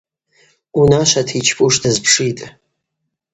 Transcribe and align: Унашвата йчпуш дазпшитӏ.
Унашвата 0.79 1.33
йчпуш 1.39 1.73
дазпшитӏ. 1.83 2.43